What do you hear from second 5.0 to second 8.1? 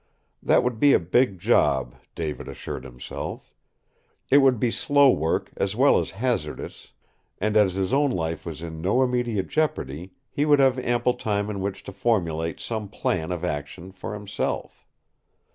work as well as hazardous, and as his own